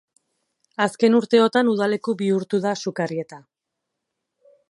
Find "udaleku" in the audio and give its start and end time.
1.75-2.17